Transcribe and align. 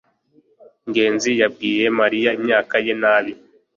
ngenzi 0.89 1.31
yabwiye 1.41 1.85
mariya 1.99 2.29
imyaka 2.37 2.75
ye 2.85 2.93
nabi 3.01 3.33